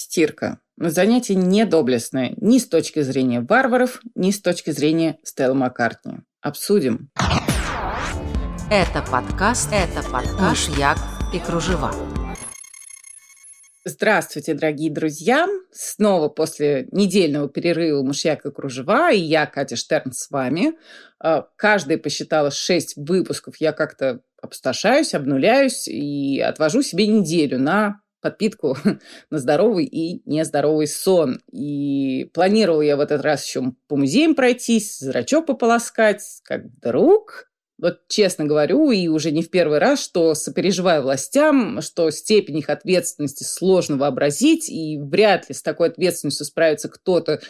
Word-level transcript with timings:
Стирка. 0.00 0.60
Занятие 0.78 1.34
не 1.34 1.66
доблестное 1.66 2.32
ни 2.38 2.58
с 2.58 2.66
точки 2.66 3.02
зрения 3.02 3.42
варваров, 3.42 4.00
ни 4.14 4.30
с 4.30 4.40
точки 4.40 4.70
зрения 4.70 5.18
Стелла 5.22 5.52
Маккартни. 5.52 6.20
Обсудим. 6.40 7.10
Это 8.70 9.04
подкаст, 9.10 9.68
это 9.70 10.02
подкаст 10.10 10.40
«Мышьяк 10.40 10.96
и 11.34 11.38
кружева». 11.38 11.94
Здравствуйте, 13.84 14.54
дорогие 14.54 14.90
друзья! 14.90 15.46
Снова 15.70 16.30
после 16.30 16.88
недельного 16.92 17.50
перерыва 17.50 18.02
«Мышьяк 18.02 18.46
и 18.46 18.50
кружева» 18.50 19.12
и 19.12 19.18
я, 19.18 19.44
Катя 19.44 19.76
Штерн, 19.76 20.12
с 20.12 20.30
вами. 20.30 20.78
А, 21.18 21.46
каждый 21.56 21.98
посчитала 21.98 22.50
шесть 22.50 22.94
выпусков. 22.96 23.56
Я 23.58 23.72
как-то 23.72 24.22
опустошаюсь, 24.40 25.12
обнуляюсь 25.12 25.86
и 25.88 26.40
отвожу 26.40 26.80
себе 26.80 27.06
неделю 27.06 27.58
на 27.58 28.00
подпитку 28.20 28.76
на 29.30 29.38
здоровый 29.38 29.84
и 29.84 30.22
нездоровый 30.28 30.86
сон. 30.86 31.40
И 31.52 32.30
планировала 32.32 32.82
я 32.82 32.96
в 32.96 33.00
этот 33.00 33.22
раз 33.22 33.46
еще 33.46 33.72
по 33.88 33.96
музеям 33.96 34.34
пройтись, 34.34 34.98
зрачок 34.98 35.46
пополоскать, 35.46 36.22
как 36.44 36.64
вдруг... 36.64 37.46
Вот 37.78 38.00
честно 38.08 38.44
говорю, 38.44 38.90
и 38.90 39.08
уже 39.08 39.30
не 39.30 39.42
в 39.42 39.48
первый 39.48 39.78
раз, 39.78 40.04
что 40.04 40.34
сопереживаю 40.34 41.02
властям, 41.02 41.80
что 41.80 42.10
степень 42.10 42.58
их 42.58 42.68
ответственности 42.68 43.42
сложно 43.42 43.96
вообразить, 43.96 44.68
и 44.68 44.98
вряд 44.98 45.48
ли 45.48 45.54
с 45.54 45.62
такой 45.62 45.88
ответственностью 45.88 46.44
справится 46.44 46.90
кто-то 46.90 47.40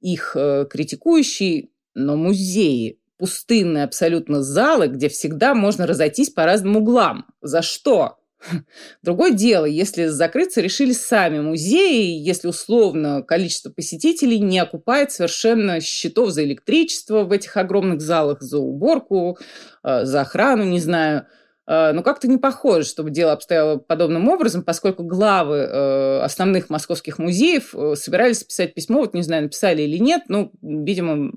их 0.00 0.36
э, 0.36 0.66
критикующий, 0.70 1.72
но 1.94 2.14
музеи, 2.14 3.00
пустынные 3.18 3.82
абсолютно 3.82 4.42
залы, 4.42 4.86
где 4.86 5.08
всегда 5.08 5.54
можно 5.54 5.88
разойтись 5.88 6.30
по 6.30 6.44
разным 6.44 6.76
углам. 6.76 7.26
За 7.42 7.60
что? 7.60 8.19
Другое 9.02 9.32
дело, 9.32 9.64
если 9.64 10.06
закрыться 10.06 10.60
решили 10.60 10.92
сами 10.92 11.40
музеи, 11.40 12.18
если 12.18 12.48
условно 12.48 13.22
количество 13.22 13.70
посетителей 13.70 14.38
не 14.38 14.58
окупает 14.58 15.12
совершенно 15.12 15.80
счетов 15.80 16.30
за 16.30 16.44
электричество 16.44 17.24
в 17.24 17.32
этих 17.32 17.56
огромных 17.56 18.00
залах, 18.00 18.40
за 18.40 18.58
уборку, 18.58 19.38
э, 19.84 20.04
за 20.04 20.22
охрану, 20.22 20.64
не 20.64 20.80
знаю. 20.80 21.26
Э, 21.66 21.92
но 21.92 22.02
как-то 22.02 22.28
не 22.28 22.38
похоже, 22.38 22.86
чтобы 22.86 23.10
дело 23.10 23.32
обстояло 23.32 23.76
подобным 23.76 24.28
образом, 24.28 24.62
поскольку 24.62 25.02
главы 25.02 25.56
э, 25.56 26.20
основных 26.20 26.70
московских 26.70 27.18
музеев 27.18 27.74
собирались 27.94 28.44
писать 28.44 28.74
письмо, 28.74 29.00
вот 29.00 29.14
не 29.14 29.22
знаю, 29.22 29.44
написали 29.44 29.82
или 29.82 29.98
нет, 29.98 30.22
ну, 30.28 30.52
видимо, 30.62 31.32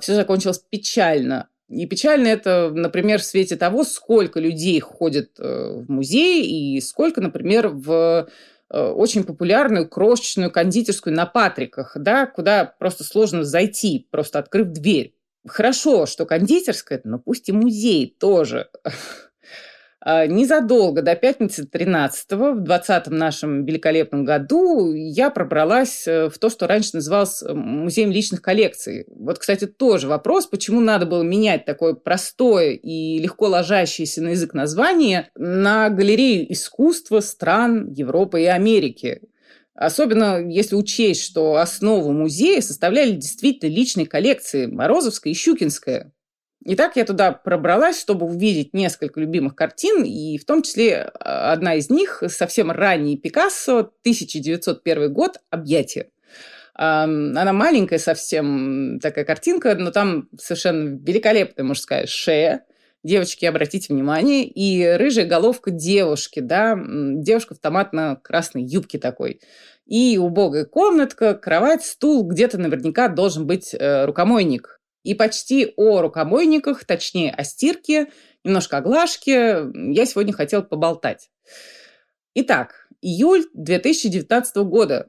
все 0.00 0.14
закончилось 0.14 0.62
печально. 0.70 1.48
И 1.68 1.86
печально 1.86 2.28
это, 2.28 2.70
например, 2.74 3.20
в 3.20 3.24
свете 3.24 3.56
того, 3.56 3.84
сколько 3.84 4.40
людей 4.40 4.80
ходит 4.80 5.38
э, 5.38 5.82
в 5.86 5.90
музей 5.90 6.46
и 6.46 6.80
сколько, 6.80 7.20
например, 7.20 7.68
в 7.68 8.28
э, 8.70 8.80
очень 8.80 9.24
популярную 9.24 9.88
крошечную 9.88 10.50
кондитерскую 10.50 11.14
на 11.14 11.26
Патриках, 11.26 11.94
да, 11.98 12.26
куда 12.26 12.64
просто 12.64 13.04
сложно 13.04 13.44
зайти, 13.44 14.08
просто 14.10 14.38
открыв 14.38 14.68
дверь. 14.68 15.14
Хорошо, 15.46 16.06
что 16.06 16.24
кондитерская, 16.24 17.00
но 17.04 17.18
пусть 17.18 17.48
и 17.48 17.52
музей 17.52 18.16
тоже. 18.18 18.70
А, 20.10 20.26
незадолго 20.26 21.02
до 21.02 21.14
пятницы 21.16 21.66
13 21.66 22.32
в 22.32 22.60
20 22.60 23.08
нашем 23.08 23.66
великолепном 23.66 24.24
году 24.24 24.94
я 24.94 25.28
пробралась 25.28 26.08
э, 26.08 26.30
в 26.30 26.38
то, 26.38 26.48
что 26.48 26.66
раньше 26.66 26.92
называлось 26.94 27.42
э, 27.42 27.52
музеем 27.52 28.10
личных 28.10 28.40
коллекций. 28.40 29.04
Вот, 29.14 29.38
кстати, 29.38 29.66
тоже 29.66 30.08
вопрос, 30.08 30.46
почему 30.46 30.80
надо 30.80 31.04
было 31.04 31.22
менять 31.22 31.66
такое 31.66 31.92
простое 31.92 32.70
и 32.70 33.18
легко 33.18 33.48
ложащееся 33.48 34.22
на 34.22 34.30
язык 34.30 34.54
название 34.54 35.28
на 35.36 35.90
галерею 35.90 36.50
искусства 36.50 37.20
стран 37.20 37.92
Европы 37.92 38.40
и 38.40 38.46
Америки. 38.46 39.20
Особенно 39.74 40.42
если 40.42 40.74
учесть, 40.74 41.22
что 41.22 41.56
основу 41.56 42.12
музея 42.12 42.62
составляли 42.62 43.10
действительно 43.10 43.68
личные 43.68 44.06
коллекции 44.06 44.64
Морозовская 44.64 45.34
и 45.34 45.36
Щукинская. 45.36 46.12
Итак, 46.64 46.96
я 46.96 47.04
туда 47.04 47.32
пробралась, 47.32 48.00
чтобы 48.00 48.26
увидеть 48.26 48.74
несколько 48.74 49.20
любимых 49.20 49.54
картин, 49.54 50.02
и 50.04 50.38
в 50.38 50.44
том 50.44 50.62
числе 50.62 51.10
а, 51.20 51.52
одна 51.52 51.76
из 51.76 51.88
них, 51.88 52.22
совсем 52.28 52.70
ранний 52.70 53.16
Пикассо, 53.16 53.78
1901 53.78 55.12
год, 55.12 55.38
«Объятие». 55.50 56.10
Она 56.74 57.52
маленькая 57.52 57.98
совсем 57.98 59.00
такая 59.02 59.24
картинка, 59.24 59.74
но 59.74 59.90
там 59.90 60.28
совершенно 60.38 60.96
великолепная 60.96 61.64
мужская 61.64 62.06
шея. 62.06 62.64
Девочки, 63.02 63.44
обратите 63.46 63.92
внимание, 63.92 64.44
и 64.44 64.84
рыжая 64.84 65.26
головка 65.26 65.72
девушки, 65.72 66.38
да, 66.38 66.78
девушка 66.78 67.56
в 67.56 67.58
томатно-красной 67.58 68.62
юбке 68.62 68.98
такой. 68.98 69.40
И 69.86 70.18
убогая 70.18 70.66
комнатка, 70.66 71.34
кровать, 71.34 71.84
стул, 71.84 72.22
где-то 72.22 72.58
наверняка 72.58 73.08
должен 73.08 73.46
быть 73.46 73.74
э, 73.74 74.04
рукомойник 74.04 74.77
и 75.08 75.14
почти 75.14 75.72
о 75.78 76.02
рукомойниках, 76.02 76.84
точнее 76.84 77.30
о 77.30 77.42
стирке, 77.42 78.08
немножко 78.44 78.76
о 78.76 78.80
глажке 78.82 79.64
я 79.72 80.04
сегодня 80.04 80.34
хотела 80.34 80.60
поболтать. 80.60 81.30
Итак, 82.34 82.86
июль 83.00 83.46
2019 83.54 84.56
года 84.56 85.08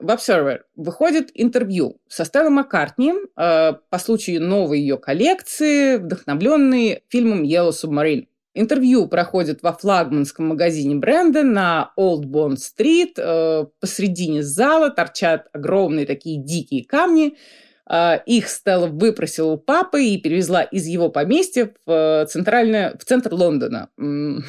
в 0.00 0.08
Observer 0.08 0.60
выходит 0.76 1.30
интервью 1.34 2.00
со 2.08 2.24
Стеллой 2.24 2.48
Маккартни 2.48 3.12
э, 3.12 3.72
по 3.90 3.98
случаю 3.98 4.42
новой 4.42 4.80
ее 4.80 4.96
коллекции, 4.96 5.98
вдохновленной 5.98 7.02
фильмом 7.10 7.42
Yellow 7.42 7.72
Submarine. 7.72 8.28
Интервью 8.54 9.08
проходит 9.08 9.62
во 9.62 9.74
флагманском 9.74 10.46
магазине 10.48 10.94
бренда 10.94 11.42
на 11.42 11.92
Old 11.98 12.22
Bond 12.22 12.56
Street. 12.56 13.12
Э, 13.18 13.66
посредине 13.78 14.42
зала 14.42 14.88
торчат 14.88 15.48
огромные 15.52 16.06
такие 16.06 16.42
дикие 16.42 16.82
камни– 16.82 17.36
их 17.90 18.48
Стелла 18.48 18.86
выпросила 18.86 19.52
у 19.52 19.56
папы 19.58 20.04
и 20.04 20.18
перевезла 20.18 20.62
из 20.62 20.86
его 20.86 21.10
поместья 21.10 21.74
в, 21.84 21.90
э, 21.90 22.26
центральное, 22.26 22.96
в 22.98 23.04
центр 23.04 23.34
Лондона. 23.34 23.90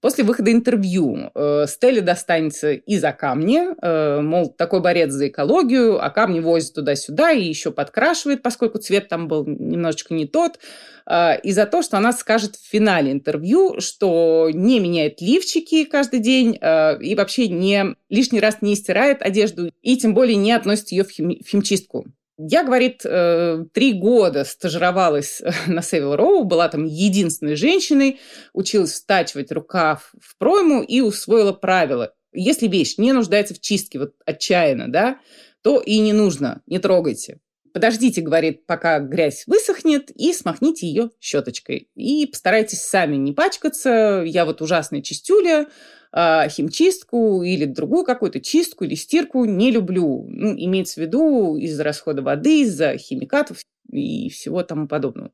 После 0.00 0.24
выхода 0.24 0.50
интервью 0.50 1.30
э, 1.34 1.66
Стелле 1.68 2.00
достанется 2.00 2.72
и 2.72 2.96
за 2.98 3.12
камни, 3.12 3.60
э, 3.80 4.20
мол, 4.20 4.48
такой 4.48 4.80
борец 4.80 5.12
за 5.12 5.28
экологию, 5.28 6.04
а 6.04 6.10
камни 6.10 6.40
возит 6.40 6.74
туда-сюда 6.74 7.30
и 7.32 7.44
еще 7.44 7.70
подкрашивает, 7.70 8.42
поскольку 8.42 8.78
цвет 8.78 9.08
там 9.08 9.28
был 9.28 9.46
немножечко 9.46 10.14
не 10.14 10.26
тот, 10.26 10.58
а, 11.04 11.34
и 11.34 11.52
за 11.52 11.66
то, 11.66 11.82
что 11.82 11.98
она 11.98 12.12
скажет 12.12 12.56
в 12.56 12.68
финале 12.68 13.12
интервью, 13.12 13.80
что 13.80 14.50
не 14.52 14.80
меняет 14.80 15.20
лифчики 15.20 15.84
каждый 15.84 16.20
день 16.20 16.54
и 16.54 17.14
вообще 17.16 17.48
не 17.48 17.96
лишний 18.08 18.40
раз 18.40 18.58
не 18.60 18.76
стирает 18.76 19.20
одежду 19.20 19.70
и 19.82 19.96
тем 19.96 20.14
более 20.14 20.36
не 20.36 20.52
относит 20.52 20.90
ее 20.90 21.04
в 21.04 21.10
химчистку. 21.10 22.06
Я, 22.38 22.64
говорит, 22.64 23.02
э, 23.04 23.64
три 23.72 23.92
года 23.92 24.44
стажировалась 24.44 25.42
на 25.66 25.82
Севил 25.82 26.16
Роу, 26.16 26.44
была 26.44 26.68
там 26.68 26.84
единственной 26.84 27.56
женщиной, 27.56 28.20
училась 28.52 28.94
стачивать 28.94 29.52
рукав 29.52 30.12
в 30.20 30.36
пройму 30.38 30.82
и 30.82 31.00
усвоила 31.00 31.52
правила. 31.52 32.14
Если 32.32 32.68
вещь 32.68 32.96
не 32.96 33.12
нуждается 33.12 33.54
в 33.54 33.60
чистке, 33.60 33.98
вот 33.98 34.14
отчаянно, 34.24 34.90
да, 34.90 35.18
то 35.62 35.80
и 35.80 35.98
не 35.98 36.12
нужно, 36.12 36.62
не 36.66 36.78
трогайте. 36.78 37.40
Подождите, 37.72 38.20
говорит, 38.20 38.66
пока 38.66 38.98
грязь 39.00 39.44
высохнет, 39.46 40.10
и 40.10 40.32
смахните 40.32 40.86
ее 40.86 41.10
щеточкой. 41.20 41.88
И 41.94 42.26
постарайтесь 42.26 42.82
сами 42.82 43.16
не 43.16 43.32
пачкаться. 43.32 44.22
Я 44.26 44.44
вот 44.44 44.60
ужасная 44.60 45.02
чистюля, 45.02 45.68
а, 46.12 46.48
химчистку 46.48 47.42
или 47.42 47.64
другую 47.64 48.04
какую-то 48.04 48.40
чистку 48.40 48.84
или 48.84 48.94
стирку 48.94 49.44
не 49.44 49.70
люблю. 49.70 50.26
Ну, 50.28 50.54
имеется 50.54 51.00
в 51.00 51.04
виду 51.04 51.56
из-за 51.56 51.82
расхода 51.82 52.22
воды, 52.22 52.62
из-за 52.62 52.98
химикатов 52.98 53.58
и 53.90 54.28
всего 54.28 54.62
тому 54.62 54.86
подобного. 54.86 55.32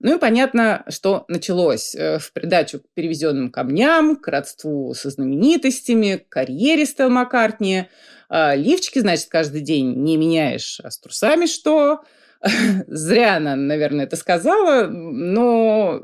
Ну 0.00 0.16
и 0.16 0.18
понятно, 0.18 0.84
что 0.88 1.24
началось 1.28 1.94
э, 1.94 2.18
в 2.18 2.32
придачу 2.32 2.80
к 2.80 2.84
перевезенным 2.94 3.50
камням, 3.50 4.16
к 4.16 4.26
родству 4.28 4.94
со 4.94 5.10
знаменитостями, 5.10 6.16
к 6.16 6.30
карьере 6.30 6.86
Стелл 6.86 7.10
Маккартни. 7.10 7.84
А, 8.30 8.54
лифчики, 8.54 8.98
значит, 8.98 9.28
каждый 9.28 9.60
день 9.60 9.94
не 10.02 10.16
меняешь, 10.16 10.80
а 10.82 10.90
с 10.90 10.98
трусами 10.98 11.44
что? 11.44 12.00
Зря 12.86 13.36
она, 13.36 13.56
наверное, 13.56 14.06
это 14.06 14.16
сказала, 14.16 14.86
но 14.86 16.02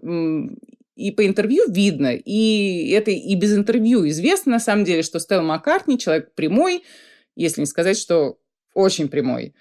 и 0.94 1.10
по 1.10 1.26
интервью 1.26 1.64
видно, 1.68 2.14
и 2.14 2.90
это 2.90 3.10
и 3.10 3.34
без 3.34 3.56
интервью 3.56 4.06
известно 4.08 4.52
на 4.52 4.60
самом 4.60 4.84
деле, 4.84 5.02
что 5.02 5.20
Стелла 5.20 5.42
Маккартни 5.42 5.98
человек 5.98 6.34
прямой, 6.34 6.84
если 7.34 7.60
не 7.62 7.66
сказать, 7.66 7.98
что 7.98 8.38
очень 8.74 9.08
прямой. 9.08 9.54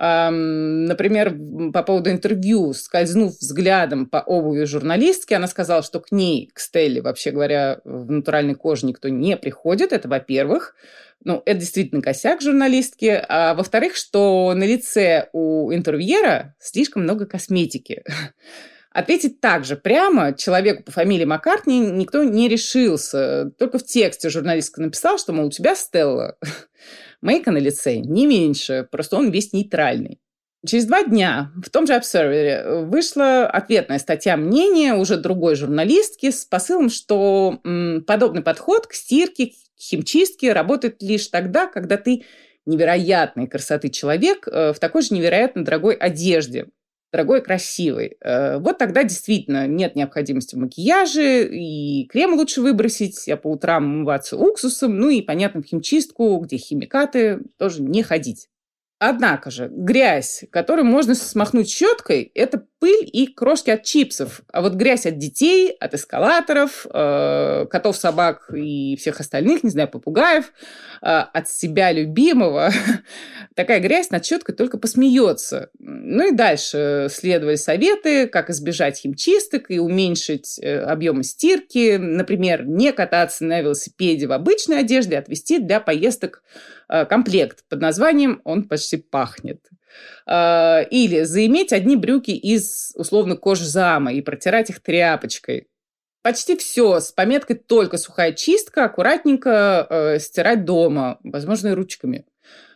Например, 0.00 1.36
по 1.72 1.82
поводу 1.82 2.10
интервью, 2.10 2.72
скользнув 2.72 3.32
взглядом 3.32 4.06
по 4.06 4.18
обуви 4.18 4.62
журналистки, 4.62 5.34
она 5.34 5.48
сказала, 5.48 5.82
что 5.82 5.98
к 5.98 6.12
ней, 6.12 6.48
к 6.54 6.60
Стелле, 6.60 7.02
вообще 7.02 7.32
говоря, 7.32 7.80
в 7.84 8.08
натуральной 8.08 8.54
коже 8.54 8.86
никто 8.86 9.08
не 9.08 9.36
приходит. 9.36 9.92
Это 9.92 10.08
во-первых. 10.08 10.76
Ну, 11.24 11.42
это 11.44 11.58
действительно 11.58 12.00
косяк 12.00 12.40
журналистки. 12.42 13.20
А 13.28 13.54
во-вторых, 13.54 13.96
что 13.96 14.52
на 14.54 14.62
лице 14.62 15.30
у 15.32 15.72
интервьюера 15.74 16.54
слишком 16.60 17.02
много 17.02 17.26
косметики. 17.26 18.04
Ответить 18.92 19.40
также 19.40 19.76
прямо 19.76 20.32
человеку 20.32 20.84
по 20.84 20.92
фамилии 20.92 21.24
Маккартни 21.24 21.80
никто 21.80 22.22
не 22.22 22.48
решился. 22.48 23.50
Только 23.58 23.78
в 23.78 23.84
тексте 23.84 24.30
журналистка 24.30 24.80
написал, 24.80 25.18
что, 25.18 25.32
мол, 25.32 25.46
у 25.46 25.50
тебя 25.50 25.74
Стелла. 25.74 26.36
Мейка 27.20 27.50
на 27.50 27.58
лице 27.58 27.96
не 27.96 28.26
меньше, 28.26 28.86
просто 28.90 29.16
он 29.16 29.30
весь 29.30 29.52
нейтральный. 29.52 30.20
Через 30.66 30.86
два 30.86 31.04
дня 31.04 31.52
в 31.64 31.70
том 31.70 31.86
же 31.86 31.94
Observer 31.94 32.84
вышла 32.86 33.46
ответная 33.46 33.98
статья 33.98 34.36
мнения 34.36 34.94
уже 34.94 35.16
другой 35.16 35.54
журналистки 35.54 36.30
с 36.30 36.44
посылом, 36.44 36.90
что 36.90 37.60
м, 37.64 38.02
подобный 38.04 38.42
подход 38.42 38.86
к 38.86 38.92
стирке, 38.92 39.48
к 39.48 39.52
химчистке 39.80 40.52
работает 40.52 41.00
лишь 41.00 41.28
тогда, 41.28 41.68
когда 41.68 41.96
ты 41.96 42.24
невероятной 42.66 43.46
красоты 43.46 43.88
человек 43.88 44.48
э, 44.48 44.72
в 44.72 44.78
такой 44.80 45.02
же 45.02 45.14
невероятно 45.14 45.64
дорогой 45.64 45.94
одежде, 45.94 46.66
дорогой 47.12 47.42
красивый. 47.42 48.16
Э, 48.20 48.58
вот 48.58 48.78
тогда 48.78 49.02
действительно 49.04 49.66
нет 49.66 49.96
необходимости 49.96 50.54
в 50.54 50.58
макияже, 50.58 51.48
и 51.50 52.06
крем 52.08 52.34
лучше 52.34 52.60
выбросить, 52.60 53.28
а 53.28 53.36
по 53.36 53.48
утрам 53.48 53.84
умываться 53.84 54.36
уксусом, 54.36 54.96
ну 54.98 55.08
и, 55.08 55.22
понятно, 55.22 55.62
в 55.62 55.66
химчистку, 55.66 56.38
где 56.38 56.56
химикаты, 56.56 57.40
тоже 57.58 57.82
не 57.82 58.02
ходить. 58.02 58.48
Однако 59.00 59.52
же 59.52 59.68
грязь, 59.70 60.44
которую 60.50 60.84
можно 60.84 61.14
смахнуть 61.14 61.70
щеткой, 61.70 62.32
это 62.34 62.64
пыль 62.80 63.08
и 63.12 63.28
крошки 63.28 63.70
от 63.70 63.84
чипсов. 63.84 64.42
А 64.52 64.60
вот 64.60 64.74
грязь 64.74 65.06
от 65.06 65.18
детей, 65.18 65.70
от 65.70 65.94
эскалаторов, 65.94 66.84
э, 66.92 67.66
котов, 67.70 67.96
собак 67.96 68.50
и 68.52 68.96
всех 68.96 69.20
остальных, 69.20 69.62
не 69.62 69.70
знаю, 69.70 69.88
попугаев, 69.88 70.52
э, 71.00 71.06
от 71.06 71.48
себя 71.48 71.92
любимого, 71.92 72.72
такая 73.54 73.78
грязь 73.78 74.10
над 74.10 74.24
щеткой 74.24 74.56
только 74.56 74.78
посмеется. 74.78 75.70
Ну 75.78 76.28
и 76.28 76.32
дальше 76.32 77.06
следовали 77.08 77.56
советы, 77.56 78.26
как 78.26 78.50
избежать 78.50 78.98
химчисток 78.98 79.70
и 79.70 79.78
уменьшить 79.78 80.58
э, 80.58 80.80
объемы 80.80 81.22
стирки. 81.22 81.96
Например, 81.96 82.66
не 82.66 82.92
кататься 82.92 83.44
на 83.44 83.60
велосипеде 83.60 84.26
в 84.26 84.32
обычной 84.32 84.80
одежде, 84.80 85.16
а 85.16 85.20
отвести 85.20 85.60
для 85.60 85.78
поездок 85.78 86.42
комплект 86.88 87.64
под 87.68 87.80
названием 87.80 88.40
«Он 88.44 88.64
почти 88.64 88.96
пахнет». 88.96 89.60
Э, 90.26 90.84
или 90.90 91.22
заиметь 91.22 91.72
одни 91.72 91.96
брюки 91.96 92.30
из, 92.30 92.92
условно, 92.94 93.36
кожзама 93.36 94.12
и 94.12 94.20
протирать 94.20 94.70
их 94.70 94.80
тряпочкой. 94.80 95.68
Почти 96.22 96.56
все 96.56 97.00
с 97.00 97.12
пометкой 97.12 97.56
«Только 97.56 97.96
сухая 97.96 98.32
чистка», 98.32 98.84
аккуратненько 98.84 99.86
э, 99.88 100.18
стирать 100.18 100.64
дома, 100.64 101.18
возможно, 101.22 101.68
и 101.68 101.72
ручками. 101.72 102.26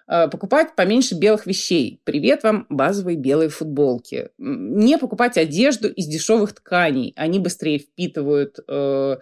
Э, 0.09 0.29
покупать 0.29 0.75
поменьше 0.77 1.15
белых 1.15 1.47
вещей. 1.47 2.01
Привет 2.05 2.45
вам, 2.45 2.67
базовые 2.69 3.17
белые 3.17 3.49
футболки. 3.49 4.31
Не 4.39 4.99
покупать 4.99 5.37
одежду 5.37 5.89
из 5.89 6.07
дешевых 6.07 6.55
тканей. 6.55 7.13
Они 7.17 7.39
быстрее 7.39 7.79
впитывают 7.79 8.59
э, 8.67 9.17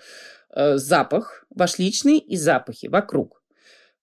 э, 0.54 0.76
запах, 0.76 1.46
ваш 1.50 1.78
личный 1.78 2.18
и 2.18 2.36
запахи 2.36 2.86
вокруг. 2.86 3.39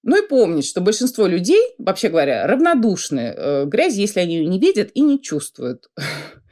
Ну 0.08 0.24
и 0.24 0.26
помнить, 0.26 0.66
что 0.66 0.80
большинство 0.80 1.28
людей, 1.28 1.62
вообще 1.78 2.08
говоря, 2.08 2.48
равнодушны 2.48 3.34
э, 3.36 3.66
грязи, 3.66 4.00
если 4.00 4.22
они 4.22 4.38
ее 4.38 4.46
не 4.46 4.58
видят 4.58 4.90
и 4.94 5.02
не 5.02 5.22
чувствуют. 5.22 5.90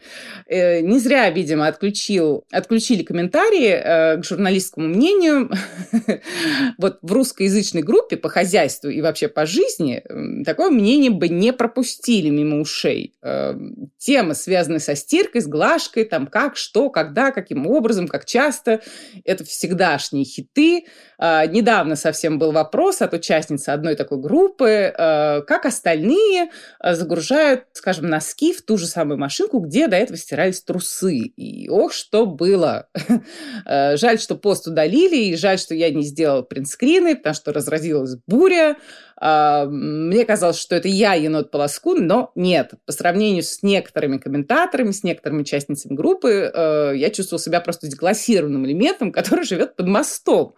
Э, 0.47 0.81
не 0.81 0.99
зря, 0.99 1.29
видимо, 1.29 1.67
отключил, 1.67 2.45
отключили 2.51 3.03
комментарии 3.03 3.69
э, 3.69 4.17
к 4.17 4.23
журналистскому 4.23 4.87
мнению. 4.87 5.49
вот 6.77 6.99
в 7.01 7.11
русскоязычной 7.11 7.81
группе 7.81 8.17
по 8.17 8.29
хозяйству 8.29 8.89
и 8.89 9.01
вообще 9.01 9.27
по 9.27 9.45
жизни 9.45 10.03
такое 10.45 10.69
мнение 10.69 11.11
бы 11.11 11.29
не 11.29 11.53
пропустили 11.53 12.29
мимо 12.29 12.59
ушей. 12.59 13.15
Э, 13.21 13.55
темы, 13.97 14.35
связанные 14.35 14.79
со 14.79 14.95
стиркой, 14.95 15.41
с 15.41 15.47
глажкой, 15.47 16.05
там 16.05 16.27
как, 16.27 16.57
что, 16.57 16.89
когда, 16.89 17.31
каким 17.31 17.65
образом, 17.67 18.07
как 18.07 18.25
часто, 18.25 18.81
это 19.23 19.43
всегдашние 19.43 20.25
хиты. 20.25 20.85
недавно 21.19 21.95
совсем 21.95 22.37
был 22.37 22.51
вопрос 22.51 23.01
от 23.01 23.13
участницы 23.13 23.69
одной 23.69 23.95
такой 23.95 24.19
группы, 24.19 24.93
как 24.95 25.65
остальные 25.65 26.51
загружают, 26.83 27.65
скажем, 27.73 28.07
носки 28.07 28.53
в 28.53 28.61
ту 28.61 28.77
же 28.77 28.85
самую 28.85 29.17
машинку, 29.17 29.59
где 29.59 29.87
до 29.95 30.03
этого 30.03 30.17
стирались 30.17 30.61
трусы. 30.61 31.17
И 31.17 31.69
ох, 31.69 31.93
что 31.93 32.25
было. 32.25 32.87
Э, 33.67 33.97
жаль, 33.97 34.19
что 34.19 34.35
пост 34.35 34.67
удалили, 34.67 35.15
и 35.15 35.35
жаль, 35.35 35.57
что 35.57 35.73
я 35.73 35.89
не 35.89 36.03
сделала 36.03 36.41
принтскрины, 36.43 37.15
потому 37.15 37.33
что 37.33 37.53
разразилась 37.53 38.15
буря. 38.27 38.77
А, 39.17 39.65
мне 39.65 40.25
казалось, 40.25 40.57
что 40.57 40.75
это 40.75 40.87
я 40.87 41.13
енот 41.13 41.49
полоскун, 41.51 42.05
но 42.05 42.31
нет. 42.35 42.73
По 42.85 42.91
сравнению 42.91 43.43
с 43.43 43.63
некоторыми 43.63 44.17
комментаторами, 44.17 44.91
с 44.91 45.03
некоторыми 45.03 45.41
участницами 45.41 45.95
группы, 45.95 46.51
э, 46.53 46.93
я 46.95 47.09
чувствовала 47.09 47.41
себя 47.41 47.61
просто 47.61 47.87
деклассированным 47.87 48.65
элементом, 48.65 49.11
который 49.13 49.45
живет 49.45 49.75
под 49.75 49.87
мостом. 49.87 50.55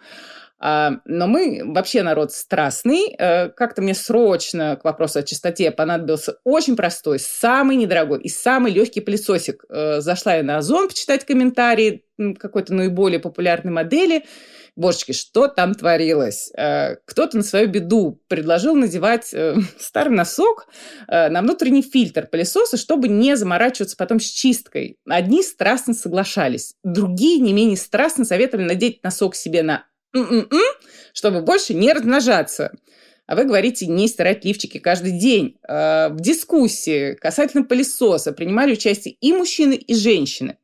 А, 0.59 0.93
но 1.05 1.27
мы 1.27 1.61
вообще 1.65 2.01
народ 2.01 2.31
страстный. 2.31 3.15
Э, 3.17 3.49
как-то 3.49 3.81
мне 3.81 3.93
срочно 3.93 4.75
к 4.75 4.83
вопросу 4.83 5.19
о 5.19 5.23
чистоте 5.23 5.69
понадобился 5.71 6.37
очень 6.43 6.75
простой, 6.75 7.19
самый 7.19 7.75
недорогой 7.75 8.21
и 8.21 8.29
самый 8.29 8.71
легкий 8.71 9.01
пылесосик. 9.01 9.65
Э, 9.69 10.01
зашла 10.01 10.35
я 10.35 10.43
на 10.43 10.57
Озон 10.57 10.87
почитать 10.87 11.25
комментарии 11.25 12.03
какой-то 12.39 12.73
наиболее 12.73 13.19
популярной 13.19 13.71
модели. 13.71 14.25
Божечки, 14.75 15.11
что 15.11 15.47
там 15.47 15.75
творилось? 15.75 16.51
Э, 16.57 16.95
кто-то 17.05 17.37
на 17.37 17.43
свою 17.43 17.67
беду 17.67 18.19
предложил 18.27 18.73
надевать 18.73 19.35
старый 19.79 20.15
носок 20.15 20.67
на 21.07 21.41
внутренний 21.41 21.83
фильтр 21.83 22.25
пылесоса, 22.25 22.77
чтобы 22.77 23.07
не 23.09 23.35
заморачиваться 23.35 23.95
потом 23.95 24.19
с 24.19 24.25
чисткой. 24.25 24.97
Одни 25.07 25.43
страстно 25.43 25.93
соглашались, 25.93 26.73
другие 26.83 27.39
не 27.39 27.53
менее 27.53 27.77
страстно 27.77 28.25
советовали 28.25 28.65
надеть 28.65 29.03
носок 29.03 29.35
себе 29.35 29.61
на 29.61 29.85
чтобы 31.13 31.41
больше 31.41 31.73
не 31.73 31.91
размножаться. 31.93 32.71
А 33.27 33.35
вы 33.35 33.43
говорите 33.43 33.87
не 33.87 34.07
стирать 34.07 34.45
лифчики 34.45 34.79
каждый 34.79 35.11
день. 35.11 35.57
А, 35.67 36.09
в 36.09 36.21
дискуссии 36.21 37.13
касательно 37.13 37.63
пылесоса 37.63 38.31
принимали 38.31 38.73
участие 38.73 39.15
и 39.19 39.33
мужчины, 39.33 39.73
и 39.73 39.93
женщины. 39.93 40.57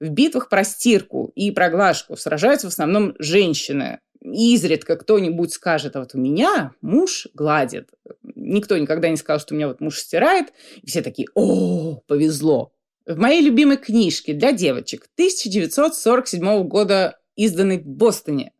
В 0.00 0.10
битвах 0.10 0.48
про 0.48 0.64
стирку 0.64 1.32
и 1.34 1.50
про 1.52 1.70
глажку 1.70 2.16
сражаются 2.16 2.68
в 2.68 2.72
основном 2.72 3.14
женщины. 3.18 4.00
изредка 4.20 4.96
кто-нибудь 4.96 5.52
скажет, 5.52 5.94
а 5.94 6.00
вот 6.00 6.14
у 6.14 6.18
меня 6.18 6.72
муж 6.80 7.28
гладит. 7.34 7.90
Никто 8.34 8.76
никогда 8.76 9.08
не 9.08 9.16
сказал, 9.16 9.40
что 9.40 9.54
у 9.54 9.56
меня 9.56 9.68
вот 9.68 9.80
муж 9.80 9.98
стирает. 9.98 10.52
И 10.82 10.86
все 10.86 11.02
такие, 11.02 11.28
о, 11.34 12.00
повезло. 12.06 12.72
В 13.06 13.16
моей 13.16 13.42
любимой 13.42 13.76
книжке 13.76 14.34
для 14.34 14.52
девочек 14.52 15.08
1947 15.14 16.64
года, 16.64 17.18
изданной 17.36 17.78
в 17.78 17.86
Бостоне, 17.86 18.52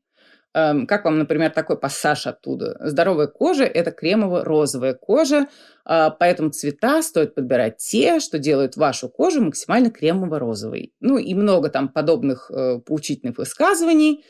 как 0.52 1.04
вам, 1.04 1.18
например, 1.18 1.50
такой 1.50 1.78
пассаж 1.78 2.26
оттуда? 2.26 2.76
Здоровая 2.80 3.26
кожа– 3.26 3.64
это 3.64 3.90
кремово-розовая 3.90 4.94
кожа, 4.94 5.46
а, 5.84 6.10
поэтому 6.10 6.50
цвета 6.50 7.02
стоит 7.02 7.34
подбирать 7.34 7.78
те, 7.78 8.20
что 8.20 8.38
делают 8.38 8.76
вашу 8.76 9.08
кожу 9.08 9.42
максимально 9.42 9.90
кремово-розовой. 9.90 10.92
Ну 11.00 11.18
и 11.18 11.34
много 11.34 11.68
там 11.68 11.88
подобных 11.88 12.50
э, 12.50 12.78
поучительных 12.78 13.38
высказываний. 13.38 14.24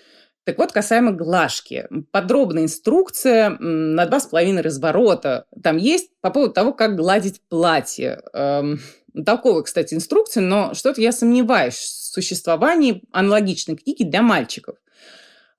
Так 0.45 0.57
вот, 0.57 0.73
касаемо 0.73 1.13
глажки. 1.13 1.89
Подробная 2.11 2.63
инструкция 2.63 3.51
на 3.59 4.07
два 4.07 4.19
с 4.19 4.27
половиной 4.27 4.63
разворота. 4.63 5.45
Там 5.63 5.77
есть 5.77 6.11
по 6.23 6.31
поводу 6.31 6.55
того, 6.55 6.73
как 6.73 6.97
гладить 6.97 7.43
платье. 7.51 8.23
Эм, 8.33 8.81
толковая, 9.27 9.63
кстати, 9.63 9.95
инструкция, 9.95 10.43
но 10.43 10.73
что-то 10.73 11.03
я 11.03 11.13
сомневаюсь 11.13 11.75
в 11.75 12.15
существовании 12.15 13.03
аналогичной 13.13 13.77
книги 13.77 14.05
для 14.05 14.23
мальчиков. 14.23 14.77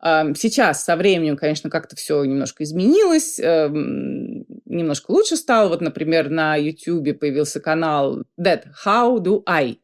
Сейчас 0.02 0.84
со 0.84 0.96
временем, 0.96 1.36
конечно, 1.36 1.70
как-то 1.70 1.96
все 1.98 2.24
немножко 2.24 2.64
изменилось, 2.64 3.38
эм, 3.38 4.46
немножко 4.66 5.12
лучше 5.12 5.36
стало. 5.36 5.68
Вот, 5.68 5.82
например, 5.82 6.30
на 6.30 6.56
YouTube 6.56 7.20
появился 7.20 7.60
канал 7.60 8.24
That 8.40 8.64
How 8.86 9.18
Do 9.18 9.44
I? 9.46 9.80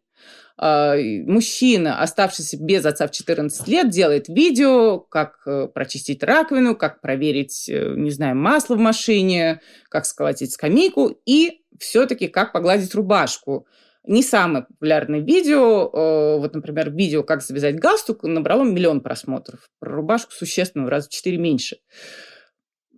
А, 0.57 0.95
мужчина, 0.97 2.01
оставшийся 2.01 2.57
без 2.57 2.85
отца 2.85 3.07
в 3.07 3.11
14 3.11 3.67
лет, 3.67 3.89
делает 3.89 4.29
видео, 4.29 4.99
как 4.99 5.41
э, 5.45 5.67
прочистить 5.67 6.23
раковину, 6.23 6.77
как 6.77 7.01
проверить, 7.01 7.67
э, 7.67 7.93
не 7.97 8.11
знаю, 8.11 8.37
масло 8.37 8.75
в 8.75 8.79
машине, 8.79 9.59
как 9.89 10.05
сколотить 10.05 10.53
скамейку 10.53 11.19
и 11.25 11.61
все-таки 11.77 12.29
как 12.29 12.53
погладить 12.53 12.95
рубашку 12.95 13.67
не 14.07 14.23
самое 14.23 14.65
популярное 14.65 15.19
видео. 15.19 15.89
Э, 15.91 16.39
вот, 16.39 16.53
например, 16.53 16.91
видео 16.91 17.23
«Как 17.23 17.41
завязать 17.41 17.79
галстук» 17.79 18.23
набрало 18.23 18.63
миллион 18.63 19.01
просмотров. 19.01 19.69
Про 19.79 19.95
рубашку 19.95 20.31
существенно, 20.31 20.85
в 20.85 20.89
раза 20.89 21.09
четыре 21.09 21.37
меньше. 21.37 21.77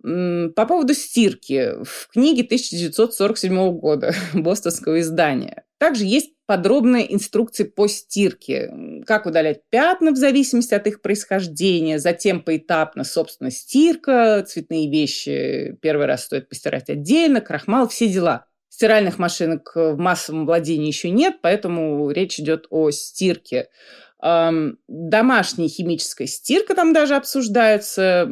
По 0.02 0.66
поводу 0.66 0.94
стирки. 0.94 1.82
В 1.82 2.08
книге 2.12 2.42
1947 2.44 3.78
года 3.78 4.14
бостонского 4.34 5.00
издания 5.00 5.64
также 5.78 6.04
есть 6.04 6.32
подробные 6.46 7.12
инструкции 7.12 7.64
по 7.64 7.88
стирке. 7.88 8.72
Как 9.06 9.26
удалять 9.26 9.62
пятна 9.70 10.12
в 10.12 10.16
зависимости 10.16 10.74
от 10.74 10.86
их 10.86 11.02
происхождения. 11.02 11.98
Затем 11.98 12.40
поэтапно, 12.40 13.04
собственно, 13.04 13.50
стирка, 13.50 14.44
цветные 14.46 14.90
вещи 14.90 15.76
первый 15.82 16.06
раз 16.06 16.24
стоит 16.24 16.48
постирать 16.48 16.88
отдельно, 16.88 17.40
крахмал, 17.40 17.88
все 17.88 18.08
дела– 18.08 18.46
Стиральных 18.78 19.18
машинок 19.18 19.72
в 19.74 19.96
массовом 19.96 20.46
владении 20.46 20.86
еще 20.86 21.10
нет, 21.10 21.38
поэтому 21.42 22.12
речь 22.12 22.38
идет 22.38 22.68
о 22.70 22.92
стирке. 22.92 23.70
Домашняя 24.22 25.68
химическая 25.68 26.28
стирка 26.28 26.76
там 26.76 26.92
даже 26.92 27.16
обсуждается. 27.16 28.24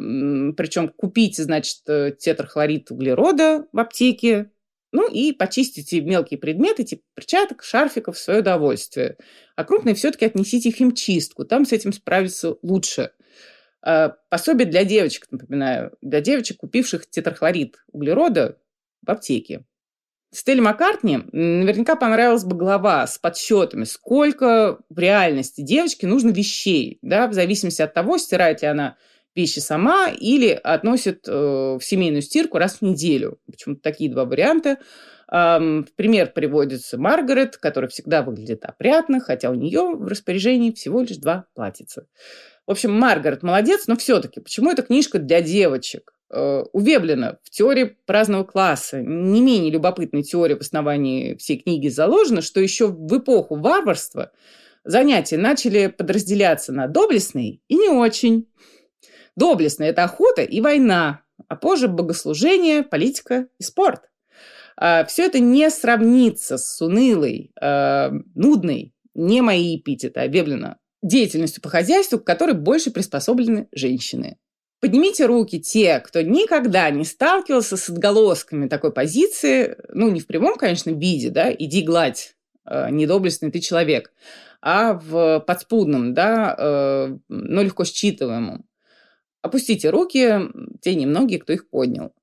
Причем 0.55 0.87
купите, 0.87 1.43
значит, 1.43 1.79
э, 1.89 2.13
тетрахлорид 2.17 2.91
углерода 2.91 3.67
в 3.73 3.77
аптеке, 3.77 4.49
ну 4.93 5.11
и 5.11 5.33
почистите 5.33 5.99
мелкие 5.99 6.39
предметы, 6.39 6.85
типа 6.85 7.03
перчаток, 7.13 7.61
шарфиков 7.61 8.15
в 8.15 8.19
свое 8.19 8.39
удовольствие. 8.39 9.17
А 9.57 9.65
крупные 9.65 9.95
все-таки 9.95 10.27
отнесите 10.27 10.71
в 10.71 10.77
химчистку, 10.77 11.43
там 11.43 11.65
с 11.65 11.73
этим 11.73 11.91
справиться 11.91 12.55
лучше. 12.61 13.11
А, 13.81 14.15
пособие 14.29 14.65
для 14.65 14.85
девочек, 14.85 15.27
напоминаю, 15.29 15.91
для 16.01 16.21
девочек, 16.21 16.55
купивших 16.59 17.05
тетрахлорид 17.09 17.83
углерода 17.91 18.57
в 19.05 19.11
аптеке. 19.11 19.65
Стелле 20.31 20.61
Маккартни 20.61 21.19
наверняка 21.31 21.95
понравилась 21.95 22.43
бы 22.43 22.55
глава 22.55 23.07
с 23.07 23.17
подсчетами, 23.17 23.85
сколько 23.85 24.79
в 24.89 24.99
реальности 24.99 25.61
девочке 25.61 26.05
нужно 26.05 26.29
вещей, 26.29 26.99
да, 27.01 27.27
в 27.27 27.33
зависимости 27.33 27.81
от 27.81 27.93
того, 27.93 28.17
стирает 28.17 28.61
ли 28.61 28.67
она 28.67 28.97
вещи 29.35 29.59
сама 29.59 30.09
или 30.09 30.49
относит 30.49 31.27
э, 31.27 31.31
в 31.31 31.79
семейную 31.81 32.23
стирку 32.23 32.57
раз 32.57 32.77
в 32.77 32.81
неделю. 32.81 33.39
Почему-то 33.49 33.81
такие 33.81 34.11
два 34.11 34.25
варианта. 34.25 34.79
Эм, 35.31 35.85
в 35.85 35.93
пример 35.93 36.31
приводится 36.31 36.97
Маргарет, 36.97 37.57
которая 37.57 37.89
всегда 37.89 38.23
выглядит 38.23 38.65
опрятно, 38.65 39.19
хотя 39.19 39.51
у 39.51 39.53
нее 39.53 39.95
в 39.95 40.07
распоряжении 40.07 40.71
всего 40.71 41.01
лишь 41.01 41.17
два 41.17 41.45
платьица. 41.53 42.07
В 42.65 42.71
общем, 42.71 42.91
Маргарет 42.91 43.43
молодец, 43.43 43.87
но 43.87 43.95
все-таки, 43.95 44.39
почему 44.39 44.71
эта 44.71 44.81
книжка 44.81 45.19
для 45.19 45.41
девочек? 45.41 46.16
Э, 46.29 46.63
у 46.71 46.79
Веблина 46.79 47.39
в 47.43 47.49
теории 47.49 47.95
праздного 48.05 48.43
класса, 48.43 49.01
не 49.01 49.41
менее 49.41 49.71
любопытной 49.71 50.23
теории 50.23 50.55
в 50.55 50.61
основании 50.61 51.35
всей 51.35 51.57
книги 51.57 51.87
заложено, 51.87 52.41
что 52.41 52.59
еще 52.59 52.87
в 52.87 53.17
эпоху 53.17 53.55
варварства 53.55 54.31
занятия 54.83 55.37
начали 55.37 55.87
подразделяться 55.87 56.73
на 56.73 56.87
доблестные 56.87 57.59
и 57.67 57.75
не 57.75 57.89
очень. 57.89 58.49
Доблестные– 59.35 59.89
это 59.91 60.03
охота 60.03 60.41
и 60.41 60.59
война, 60.61 61.21
а 61.47 61.55
позже 61.55 61.87
богослужение, 61.87 62.83
политика 62.83 63.47
и 63.59 63.63
спорт. 63.63 64.01
А 64.75 65.05
все 65.05 65.25
это 65.25 65.39
не 65.39 65.69
сравнится 65.69 66.57
с 66.57 66.81
унылой, 66.81 67.51
э, 67.59 68.09
нудной, 68.35 68.93
не 69.15 69.41
мои 69.41 69.77
эпитеты, 69.77 70.19
а 70.19 70.27
Веблина, 70.27 70.77
деятельностью 71.01 71.61
по 71.61 71.69
хозяйству, 71.69 72.19
к 72.19 72.25
которой 72.25 72.53
больше 72.53 72.91
приспособлены 72.91 73.67
женщины. 73.71 74.37
Поднимите 74.79 75.25
руки 75.25 75.59
те, 75.59 75.99
кто 75.99 76.21
никогда 76.21 76.89
не 76.91 77.03
сталкивался 77.03 77.77
с 77.77 77.89
отголосками 77.89 78.67
такой 78.67 78.93
позиции, 78.93 79.75
ну, 79.89 80.09
не 80.09 80.19
в 80.19 80.27
прямом, 80.27 80.55
конечно, 80.55 80.91
виде, 80.91 81.31
да, 81.31 81.51
иди 81.51 81.81
гладь, 81.81 82.35
э, 82.65 82.91
недоблестный 82.91 83.49
ты 83.49 83.59
человек, 83.59 84.13
а 84.61 84.93
в 84.93 85.39
подспудном, 85.47 86.13
да, 86.13 86.55
э, 86.57 87.17
но 87.27 87.63
легко 87.63 87.85
считываемом. 87.85 88.65
Опустите 89.41 89.89
руки, 89.89 90.41
те 90.81 90.93
немногие, 90.93 91.39
кто 91.39 91.53
их 91.53 91.69
поднял. 91.69 92.13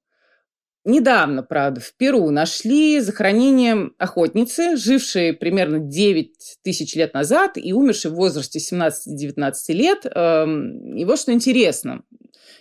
Недавно, 0.86 1.42
правда, 1.42 1.80
в 1.80 1.94
Перу 1.94 2.28
нашли 2.30 3.00
захоронение 3.00 3.90
охотницы, 3.96 4.76
жившей 4.76 5.32
примерно 5.32 5.78
9 5.78 6.58
тысяч 6.62 6.94
лет 6.94 7.14
назад 7.14 7.52
и 7.56 7.72
умершей 7.72 8.10
в 8.10 8.14
возрасте 8.16 8.58
17-19 8.58 9.54
лет. 9.70 10.04
Эм, 10.04 10.94
и 10.94 11.06
вот 11.06 11.18
что 11.18 11.32
интересно. 11.32 12.02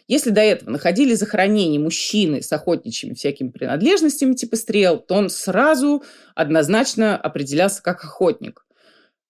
Если 0.08 0.32
до 0.32 0.42
этого 0.42 0.70
находили 0.70 1.14
захоронение 1.14 1.80
мужчины 1.80 2.42
с 2.42 2.52
охотничьими 2.52 3.14
всякими 3.14 3.50
принадлежностями 3.50 4.34
типа 4.34 4.58
стрел, 4.58 4.98
то 4.98 5.16
он 5.16 5.30
сразу 5.30 6.04
однозначно 6.36 7.18
определялся 7.18 7.82
как 7.82 8.04
охотник. 8.04 8.66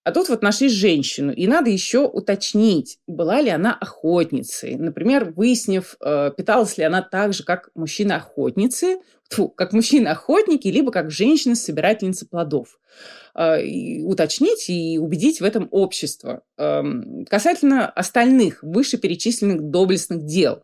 А 0.03 0.11
тут 0.11 0.27
вот 0.27 0.41
нашли 0.41 0.67
женщину, 0.67 1.31
и 1.31 1.47
надо 1.47 1.69
еще 1.69 1.99
уточнить, 1.99 2.99
была 3.07 3.41
ли 3.41 3.49
она 3.49 3.73
охотницей. 3.73 4.75
Например, 4.75 5.31
выяснив, 5.31 5.95
э, 6.01 6.31
питалась 6.35 6.77
ли 6.77 6.83
она 6.83 7.01
так 7.01 7.33
же, 7.33 7.43
как 7.45 7.69
мужчины-охотницы, 7.73 8.97
как 9.55 9.71
мужчины-охотники, 9.71 10.67
либо 10.67 10.91
как 10.91 11.09
женщины-собирательницы 11.09 12.27
плодов. 12.27 12.79
Э, 13.33 13.63
и 13.63 14.03
уточнить 14.03 14.69
и 14.69 14.99
убедить 14.99 15.39
в 15.39 15.45
этом 15.45 15.69
общество. 15.71 16.43
Эм, 16.57 17.25
касательно 17.29 17.89
остальных 17.89 18.61
вышеперечисленных 18.61 19.61
доблестных 19.61 20.25
дел. 20.25 20.63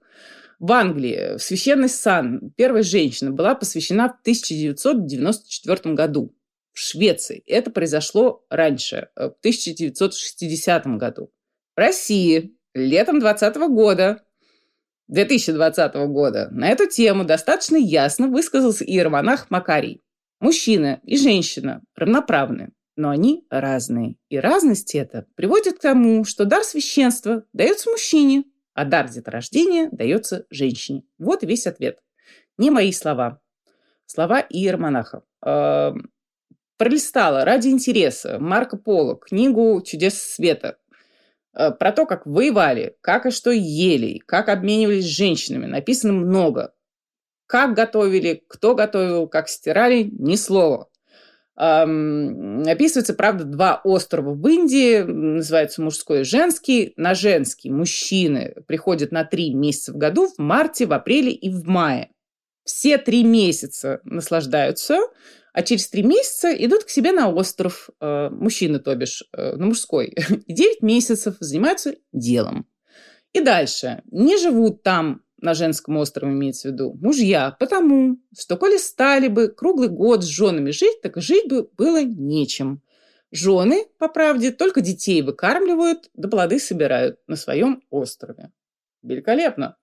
В 0.60 0.74
Англии 0.74 1.38
в 1.38 1.42
священный 1.42 1.88
сан 1.88 2.52
первая 2.58 2.84
женщина 2.84 3.32
была 3.32 3.56
посвящена 3.56 4.10
в 4.10 4.20
1994 4.22 5.96
году 5.96 6.34
Швеции. 6.80 7.44
Это 7.46 7.72
произошло 7.72 8.46
раньше, 8.50 9.10
э, 9.16 9.30
в 9.30 9.40
1960 9.42 10.98
году. 10.98 11.32
В 11.76 11.80
России 11.80 12.56
летом 12.74 13.20
2020 13.20 13.68
года 13.68 14.24
2020 15.10 16.08
года 16.08 16.50
на 16.52 16.70
эту 16.70 16.88
тему 16.88 17.26
достаточно 17.26 17.76
ясно 17.76 18.28
высказался 18.28 18.86
иеромонах 18.86 19.50
Макарий. 19.50 20.02
Мужчина 20.40 21.02
и 21.04 21.18
женщина 21.18 21.82
равноправны, 21.96 22.72
но 22.96 23.10
они 23.10 23.46
разные. 23.50 24.16
И 24.30 24.38
разность 24.38 24.96
эта 24.96 25.26
приводит 25.36 25.80
к 25.80 25.82
тому, 25.82 26.24
что 26.24 26.46
дар 26.46 26.64
священства 26.64 27.44
дается 27.54 27.90
мужчине, 27.90 28.44
а 28.74 28.86
дар 28.86 29.10
деторождения 29.10 29.90
дается 29.92 30.46
женщине. 30.50 31.04
Вот 31.18 31.44
весь 31.44 31.68
ответ. 31.68 32.00
Не 32.58 32.70
мои 32.70 32.92
слова. 32.92 33.42
Слова 34.06 34.46
иеромонаха. 34.48 35.24
Пролистала 36.80 37.44
ради 37.44 37.68
интереса 37.68 38.38
Марко 38.40 38.78
Поло 38.78 39.18
книгу 39.18 39.82
«Чудес 39.86 40.18
света», 40.18 40.78
э, 41.54 41.72
про 41.72 41.92
то, 41.92 42.06
как 42.06 42.26
воевали, 42.26 42.96
как 43.02 43.26
и 43.26 43.32
что 43.32 43.52
ели, 43.52 44.20
как 44.26 44.48
обменивались 44.48 45.04
с 45.04 45.08
женщинами, 45.10 45.66
написано 45.66 46.14
много. 46.14 46.74
Как 47.48 47.74
готовили, 47.74 48.46
кто 48.48 48.76
готовил, 48.76 49.28
как 49.28 49.50
стирали, 49.50 50.04
ни 50.04 50.38
слова. 50.38 50.88
Описывается, 51.56 53.14
правда, 53.14 53.44
два 53.44 53.82
острова 53.84 54.34
в 54.34 54.48
Индии, 54.48 55.02
называются 55.02 55.82
мужской 55.82 56.22
и 56.22 56.24
женский. 56.24 56.94
На 56.96 57.14
женский 57.14 57.70
мужчины 57.70 58.56
приходят 58.68 59.12
на 59.12 59.26
три 59.26 59.54
месяца 59.54 59.92
в 59.92 59.98
году, 59.98 60.28
в 60.28 60.38
марте, 60.38 60.86
в 60.86 60.94
апреле 60.94 61.34
и 61.34 61.50
в 61.50 61.68
мае. 61.68 62.12
Все 62.64 62.98
три 62.98 63.26
месяца 63.26 64.00
наслаждаются, 64.06 65.00
а 65.54 65.64
через 65.64 65.88
три 65.90 66.04
месяца 66.04 66.54
идут 66.54 66.84
к 66.84 66.90
себе 66.90 67.12
на 67.12 67.30
остров, 67.30 67.90
э, 68.00 68.30
мужчины, 68.30 68.80
то 68.80 68.96
бишь, 68.96 69.24
э, 69.34 69.56
на 69.56 69.66
мужской, 69.66 70.16
и 70.46 70.54
девять 70.54 70.82
месяцев 70.82 71.36
занимаются 71.40 71.96
делом. 72.14 72.68
И 73.34 73.42
дальше. 73.42 74.02
Не 74.12 74.38
живут 74.38 74.84
там, 74.84 75.22
на 75.42 75.54
женском 75.54 75.98
острове 75.98 76.34
имеется 76.34 76.70
в 76.70 76.72
виду, 76.72 76.98
мужья, 77.02 77.56
потому 77.60 78.18
что 78.38 78.58
коли 78.58 78.78
стали 78.78 79.28
бы 79.28 79.50
круглый 79.50 79.90
год 79.90 80.24
с 80.24 80.28
женами 80.28 80.72
жить, 80.72 81.02
так 81.02 81.18
жить 81.22 81.48
бы 81.48 81.70
было 81.78 82.04
нечем. 82.04 82.82
Жены, 83.32 83.86
по 84.00 84.08
правде, 84.08 84.52
только 84.52 84.82
детей 84.82 85.22
выкармливают, 85.22 86.10
да 86.16 86.28
плоды 86.28 86.60
собирают 86.60 87.20
на 87.28 87.36
своем 87.36 87.84
острове. 87.92 88.52
Великолепно. 89.04 89.78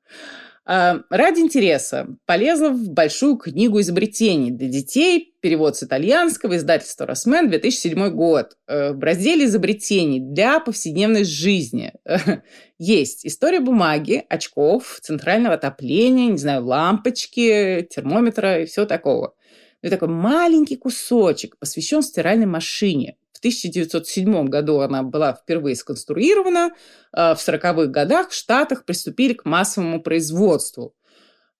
А, 0.68 1.02
ради 1.10 1.40
интереса 1.40 2.08
полезла 2.26 2.70
в 2.70 2.90
большую 2.90 3.36
книгу 3.36 3.80
изобретений 3.80 4.50
для 4.50 4.66
детей, 4.66 5.32
перевод 5.40 5.76
с 5.76 5.84
итальянского, 5.84 6.56
издательства 6.56 7.06
«Росмен», 7.06 7.48
2007 7.48 8.10
год. 8.10 8.56
Э, 8.66 8.92
в 8.92 9.00
разделе 9.00 9.44
изобретений 9.44 10.18
для 10.18 10.58
повседневной 10.58 11.22
жизни 11.22 11.92
есть 12.78 13.24
история 13.24 13.60
бумаги, 13.60 14.24
очков, 14.28 14.98
центрального 15.02 15.54
отопления, 15.54 16.32
не 16.32 16.38
знаю, 16.38 16.64
лампочки, 16.64 17.86
термометра 17.88 18.62
и 18.62 18.66
все 18.66 18.86
такого. 18.86 19.34
И 19.82 19.88
такой 19.88 20.08
маленький 20.08 20.74
кусочек 20.74 21.56
посвящен 21.60 22.02
стиральной 22.02 22.46
машине. 22.46 23.16
В 23.50 23.58
1907 23.58 24.46
году 24.46 24.80
она 24.80 25.02
была 25.02 25.32
впервые 25.34 25.76
сконструирована. 25.76 26.70
А, 27.12 27.34
в 27.34 27.38
40-х 27.38 27.86
годах 27.86 28.30
в 28.30 28.34
Штатах 28.34 28.84
приступили 28.84 29.34
к 29.34 29.44
массовому 29.44 30.02
производству. 30.02 30.94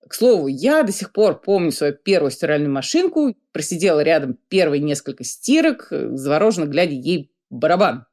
К 0.09 0.15
слову, 0.15 0.47
я 0.47 0.83
до 0.83 0.93
сих 0.93 1.13
пор 1.13 1.41
помню 1.41 1.73
свою 1.73 1.93
первую 1.93 2.31
стиральную 2.31 2.73
машинку, 2.73 3.37
просидела 3.53 4.01
рядом 4.01 4.39
первые 4.49 4.81
несколько 4.81 5.25
стирок, 5.25 5.89
завороженно 5.91 6.67
глядя 6.67 6.93
ей 6.93 7.33
барабан. 7.51 8.07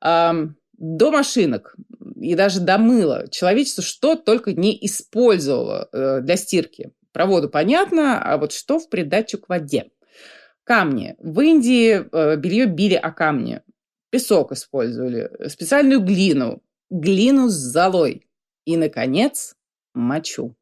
До 0.00 1.10
машинок 1.10 1.76
и 2.20 2.34
даже 2.34 2.60
до 2.60 2.78
мыла 2.78 3.26
человечество 3.30 3.82
что 3.82 4.16
только 4.16 4.52
не 4.52 4.76
использовало 4.84 5.88
э, 5.92 6.20
для 6.20 6.36
стирки. 6.36 6.92
Про 7.12 7.26
воду 7.26 7.48
понятно, 7.48 8.20
а 8.20 8.38
вот 8.38 8.52
что 8.52 8.78
в 8.78 8.88
придачу 8.88 9.38
к 9.38 9.48
воде? 9.48 9.90
Камни. 10.64 11.14
В 11.18 11.40
Индии 11.40 12.06
э, 12.10 12.36
белье 12.36 12.66
били 12.66 12.94
о 12.94 13.12
камни. 13.12 13.60
Песок 14.10 14.52
использовали. 14.52 15.30
Специальную 15.48 16.00
глину. 16.00 16.62
Глину 16.90 17.48
с 17.48 17.54
золой. 17.54 18.26
И, 18.64 18.76
наконец, 18.78 19.54
мочу. 19.94 20.56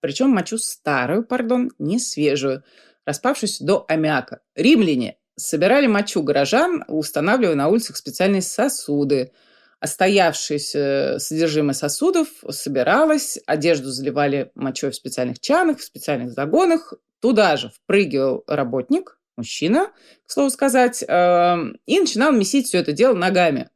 Причем 0.00 0.30
мочу 0.30 0.58
старую, 0.58 1.24
пардон, 1.24 1.70
не 1.78 1.98
свежую. 1.98 2.62
распавшуюся 3.06 3.64
до 3.64 3.86
аммиака. 3.88 4.40
Римляне 4.54 5.16
собирали 5.36 5.86
мочу 5.86 6.22
горожан, 6.22 6.84
устанавливая 6.88 7.54
на 7.54 7.68
улицах 7.68 7.96
специальные 7.96 8.42
сосуды. 8.42 9.32
Остоявшееся 9.80 11.16
содержимое 11.18 11.72
сосудов 11.72 12.28
собиралось, 12.50 13.38
одежду 13.46 13.90
заливали 13.90 14.50
мочой 14.54 14.90
в 14.90 14.96
специальных 14.96 15.38
чанах, 15.40 15.78
в 15.78 15.84
специальных 15.84 16.32
загонах. 16.32 16.92
Туда 17.20 17.56
же 17.56 17.70
впрыгивал 17.70 18.44
работник, 18.46 19.17
мужчина, 19.38 19.90
к 20.26 20.30
слову 20.30 20.50
сказать, 20.50 21.02
эм, 21.08 21.78
и 21.86 21.98
начинал 21.98 22.32
месить 22.32 22.66
все 22.66 22.78
это 22.78 22.92
дело 22.92 23.14
ногами. 23.14 23.70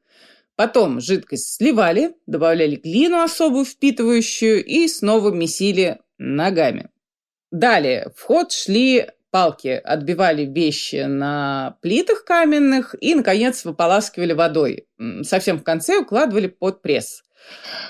Потом 0.57 1.00
жидкость 1.00 1.54
сливали, 1.57 2.14
добавляли 2.26 2.76
глину 2.76 3.23
особую 3.23 3.64
впитывающую 3.64 4.62
и 4.62 4.87
снова 4.87 5.31
месили 5.31 6.00
ногами. 6.19 6.90
Далее 7.50 8.12
в 8.14 8.21
ход 8.23 8.52
шли 8.52 9.07
палки, 9.31 9.81
отбивали 9.83 10.45
вещи 10.45 11.04
на 11.07 11.78
плитах 11.81 12.25
каменных 12.25 12.95
и, 13.00 13.14
наконец, 13.14 13.64
выполаскивали 13.64 14.35
водой. 14.35 14.87
Совсем 15.23 15.59
в 15.59 15.64
конце 15.64 15.99
укладывали 15.99 16.47
под 16.49 16.83
пресс. 16.83 17.25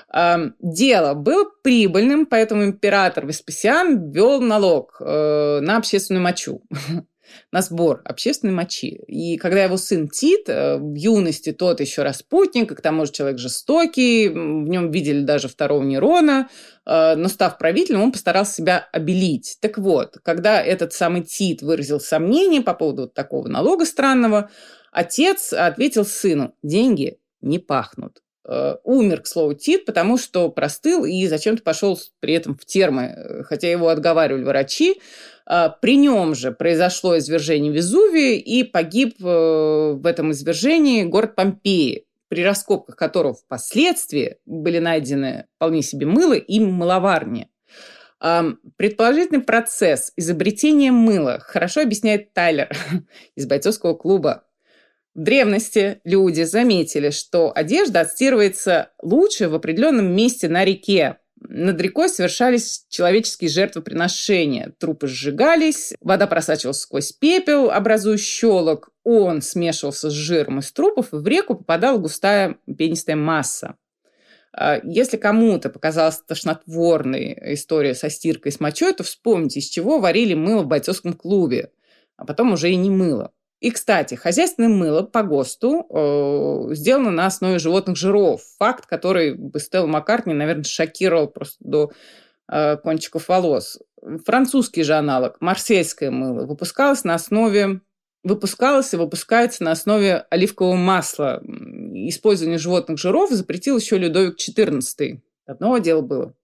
Дело 0.08 1.14
было 1.14 1.50
прибыльным, 1.62 2.26
поэтому 2.26 2.64
император 2.64 3.26
Веспасиан 3.26 4.10
ввел 4.10 4.40
налог 4.40 4.96
э, 5.00 5.60
на 5.60 5.76
общественную 5.76 6.22
мочу. 6.22 6.62
на 7.50 7.62
сбор 7.62 8.02
общественной 8.04 8.52
мочи. 8.52 9.00
И 9.06 9.36
когда 9.36 9.64
его 9.64 9.76
сын 9.76 10.08
Тит, 10.08 10.48
э, 10.48 10.76
в 10.76 10.94
юности 10.94 11.52
тот 11.52 11.80
еще 11.80 12.02
распутник, 12.02 12.76
к 12.76 12.80
тому 12.80 13.06
же 13.06 13.12
человек 13.12 13.38
жестокий, 13.38 14.28
в 14.28 14.34
нем 14.68 14.90
видели 14.90 15.20
даже 15.20 15.48
второго 15.48 15.82
Нерона, 15.82 16.48
э, 16.84 17.14
но 17.16 17.28
став 17.28 17.58
правителем, 17.58 18.02
он 18.02 18.12
постарался 18.12 18.54
себя 18.54 18.88
обелить. 18.92 19.58
Так 19.60 19.78
вот, 19.78 20.18
когда 20.22 20.62
этот 20.62 20.92
самый 20.92 21.22
Тит 21.22 21.62
выразил 21.62 22.00
сомнение 22.00 22.62
по 22.62 22.74
поводу 22.74 23.02
вот 23.02 23.14
такого 23.14 23.48
налога 23.48 23.84
странного, 23.84 24.50
отец 24.90 25.52
ответил 25.52 26.04
сыну, 26.04 26.54
деньги 26.62 27.18
не 27.40 27.58
пахнут. 27.58 28.22
Э, 28.44 28.76
умер, 28.82 29.22
к 29.22 29.26
слову, 29.28 29.54
Тит, 29.54 29.84
потому 29.84 30.18
что 30.18 30.50
простыл 30.50 31.04
и 31.04 31.28
зачем-то 31.28 31.62
пошел 31.62 31.98
при 32.18 32.34
этом 32.34 32.56
в 32.56 32.64
термы, 32.64 33.44
хотя 33.48 33.70
его 33.70 33.88
отговаривали 33.88 34.42
врачи. 34.42 35.00
А, 35.46 35.68
при 35.68 35.96
нем 35.96 36.34
же 36.34 36.52
произошло 36.52 37.18
извержение 37.18 37.72
Везувия, 37.72 38.36
и 38.38 38.62
погиб 38.62 39.16
э, 39.20 39.92
в 39.94 40.06
этом 40.06 40.32
извержении 40.32 41.04
город 41.04 41.34
Помпеи, 41.34 42.06
при 42.28 42.44
раскопках 42.44 42.96
которого 42.96 43.34
впоследствии 43.34 44.36
были 44.46 44.78
найдены 44.78 45.46
вполне 45.56 45.82
себе 45.82 46.06
мыло 46.06 46.34
и 46.34 46.60
мыловарни. 46.60 47.48
Предположительный 48.76 49.42
процесс 49.42 50.12
изобретения 50.16 50.92
мыла 50.92 51.40
хорошо 51.40 51.82
объясняет 51.82 52.32
Тайлер 52.32 52.70
из 53.36 53.46
бойцовского 53.46 53.94
клуба. 53.94 54.44
В 55.14 55.20
древности 55.20 56.00
люди 56.04 56.42
заметили, 56.42 57.10
что 57.10 57.52
одежда 57.54 58.00
отстирывается 58.00 58.92
лучше 59.02 59.48
в 59.48 59.54
определенном 59.54 60.14
месте 60.14 60.48
на 60.48 60.64
реке, 60.64 61.18
над 61.48 61.80
рекой 61.80 62.08
совершались 62.08 62.86
человеческие 62.88 63.50
жертвоприношения. 63.50 64.74
Трупы 64.78 65.06
сжигались, 65.06 65.94
вода 66.00 66.26
просачивалась 66.26 66.80
сквозь 66.80 67.12
пепел, 67.12 67.70
образуя 67.70 68.16
щелок. 68.16 68.90
Он 69.04 69.42
смешивался 69.42 70.10
с 70.10 70.12
жиром 70.12 70.60
из 70.60 70.70
трупов, 70.72 71.12
и 71.12 71.16
в 71.16 71.26
реку 71.26 71.54
попадала 71.54 71.98
густая 71.98 72.56
пенистая 72.78 73.16
масса. 73.16 73.76
А, 74.52 74.80
если 74.84 75.16
кому-то 75.16 75.70
показалась 75.70 76.18
тошнотворной 76.18 77.38
история 77.54 77.94
со 77.94 78.10
стиркой 78.10 78.52
с 78.52 78.60
мочой, 78.60 78.92
то 78.94 79.02
вспомните, 79.02 79.60
из 79.60 79.68
чего 79.68 79.98
варили 79.98 80.34
мыло 80.34 80.62
в 80.62 80.66
бойцовском 80.66 81.14
клубе, 81.14 81.70
а 82.16 82.24
потом 82.24 82.52
уже 82.52 82.70
и 82.70 82.76
не 82.76 82.90
мыло. 82.90 83.32
И, 83.62 83.70
кстати, 83.70 84.16
хозяйственное 84.16 84.68
мыло 84.68 85.02
по 85.02 85.22
ГОСТу 85.22 85.86
э, 85.88 86.74
сделано 86.74 87.12
на 87.12 87.26
основе 87.26 87.60
животных 87.60 87.96
жиров. 87.96 88.42
Факт, 88.58 88.86
который 88.86 89.34
бы 89.34 89.60
Стелла 89.60 89.86
Маккартни, 89.86 90.34
наверное, 90.34 90.64
шокировал 90.64 91.28
просто 91.28 91.58
до 91.60 91.92
э, 92.50 92.76
кончиков 92.78 93.28
волос. 93.28 93.78
Французский 94.26 94.82
же 94.82 94.94
аналог, 94.94 95.40
марсельское 95.40 96.10
мыло, 96.10 96.44
выпускалось 96.44 97.04
на 97.04 97.14
основе 97.14 97.82
выпускалось 98.24 98.94
и 98.94 98.96
выпускается 98.96 99.62
на 99.62 99.70
основе 99.70 100.26
оливкового 100.30 100.74
масла. 100.74 101.40
Использование 101.44 102.58
животных 102.58 102.98
жиров 102.98 103.30
запретил 103.30 103.78
еще 103.78 103.96
Людовик 103.96 104.36
XIV. 104.38 105.20
Одного 105.46 105.78
дела 105.78 106.02
было. 106.02 106.34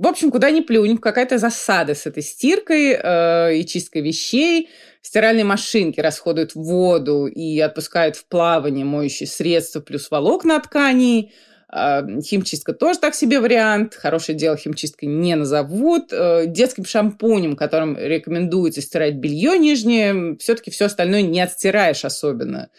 В 0.00 0.06
общем, 0.06 0.30
куда 0.30 0.50
ни 0.50 0.62
плюнь, 0.62 0.96
какая-то 0.96 1.36
засада 1.36 1.94
с 1.94 2.06
этой 2.06 2.22
стиркой 2.22 2.98
э, 2.98 3.56
и 3.56 3.66
чисткой 3.66 4.00
вещей. 4.00 4.70
Стиральные 5.02 5.44
машинки 5.44 6.00
расходуют 6.00 6.54
воду 6.54 7.26
и 7.26 7.60
отпускают 7.60 8.16
в 8.16 8.24
плавание 8.24 8.86
моющие 8.86 9.26
средства 9.26 9.80
плюс 9.80 10.10
волокна 10.10 10.58
тканей. 10.58 11.34
Э, 11.70 12.00
химчистка 12.22 12.72
тоже 12.72 12.98
так 12.98 13.14
себе 13.14 13.40
вариант. 13.40 13.94
Хорошее 13.94 14.38
дело 14.38 14.56
химчисткой 14.56 15.10
не 15.10 15.34
назовут. 15.34 16.14
Э, 16.14 16.44
детским 16.46 16.86
шампунем, 16.86 17.54
которым 17.54 17.98
рекомендуется 17.98 18.80
стирать 18.80 19.16
белье 19.16 19.58
нижнее, 19.58 20.38
все-таки 20.38 20.70
все 20.70 20.86
остальное 20.86 21.20
не 21.20 21.42
отстираешь 21.42 22.06
особенно. 22.06 22.70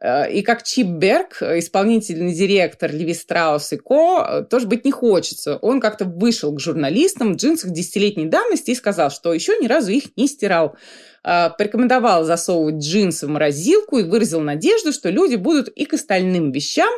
Э, 0.00 0.30
и 0.30 0.42
как 0.42 0.62
Чип 0.62 0.86
Берг, 0.86 1.42
исполнительный 1.42 2.32
директор 2.32 2.90
Леви 2.90 3.14
Страус 3.14 3.72
и 3.72 3.76
Ко, 3.76 4.46
тоже 4.48 4.66
быть 4.66 4.84
не 4.84 4.92
хочется. 4.92 5.56
Он 5.56 5.80
как-то 5.80 6.04
вышел 6.04 6.52
к 6.54 6.60
журналистам 6.60 7.34
в 7.34 7.36
джинсах 7.36 7.70
десятилетней 7.70 8.26
давности 8.26 8.70
и 8.70 8.74
сказал, 8.74 9.10
что 9.10 9.32
еще 9.32 9.58
ни 9.58 9.66
разу 9.66 9.90
их 9.90 10.16
не 10.16 10.26
стирал. 10.26 10.76
Э, 11.22 11.50
порекомендовал 11.56 12.24
засовывать 12.24 12.82
джинсы 12.82 13.26
в 13.26 13.30
морозилку 13.30 13.98
и 13.98 14.04
выразил 14.04 14.40
надежду, 14.40 14.92
что 14.92 15.10
люди 15.10 15.36
будут 15.36 15.68
и 15.68 15.84
к 15.84 15.92
остальным 15.92 16.50
вещам, 16.50 16.90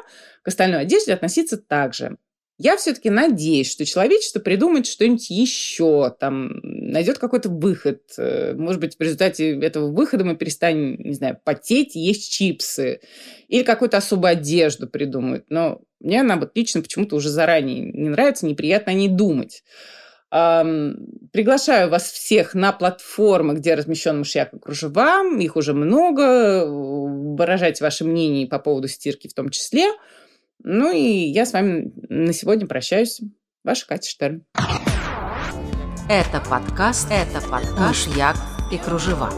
к 0.42 0.48
остальной 0.48 0.82
одежде 0.82 1.12
относиться 1.12 1.56
так 1.56 1.94
же. 1.94 2.16
Я 2.62 2.76
все-таки 2.76 3.10
надеюсь, 3.10 3.68
что 3.68 3.84
человечество 3.84 4.38
придумает 4.38 4.86
что-нибудь 4.86 5.28
еще, 5.30 6.14
там, 6.20 6.60
найдет 6.62 7.18
какой-то 7.18 7.48
выход. 7.48 8.02
Э, 8.16 8.54
может 8.54 8.80
быть, 8.80 8.94
в 8.96 9.02
результате 9.02 9.58
этого 9.58 9.90
выхода 9.90 10.24
мы 10.24 10.36
перестанем, 10.36 10.94
не 10.94 11.14
знаю, 11.14 11.40
потеть, 11.42 11.96
есть 11.96 12.30
чипсы. 12.30 13.00
Или 13.48 13.64
какую-то 13.64 13.96
особую 13.96 14.30
одежду 14.30 14.86
придумают. 14.86 15.46
Но 15.48 15.80
мне 15.98 16.20
она 16.20 16.36
вот 16.36 16.52
лично 16.54 16.82
почему-то 16.82 17.16
уже 17.16 17.30
заранее 17.30 17.80
не 17.80 18.10
нравится, 18.10 18.46
неприятно 18.46 18.92
о 18.92 18.94
ней 18.94 19.08
думать. 19.08 19.64
Приглашаю 20.30 21.90
вас 21.90 22.12
всех 22.12 22.54
на 22.54 22.70
платформы, 22.70 23.54
где 23.54 23.74
размещен 23.74 24.20
мышьяк 24.20 24.54
и 24.54 24.58
кружева. 24.60 25.24
Их 25.36 25.56
уже 25.56 25.74
много. 25.74 26.64
Выражайте 26.64 27.82
ваше 27.82 28.04
мнение 28.04 28.46
по 28.46 28.60
поводу 28.60 28.86
стирки 28.86 29.26
в 29.26 29.34
том 29.34 29.50
числе. 29.50 29.90
Ну 30.64 30.92
и 30.92 31.00
я 31.00 31.44
с 31.44 31.52
вами 31.52 31.92
на 32.08 32.32
сегодня 32.32 32.66
прощаюсь. 32.66 33.20
Ваша 33.64 33.86
Катя 33.86 34.08
Штерн. 34.08 34.44
Это 36.08 36.40
подкаст, 36.40 37.08
это 37.10 37.40
подкаш 37.48 38.06
Як 38.16 38.36
и 38.70 38.78
Кружева. 38.78 39.32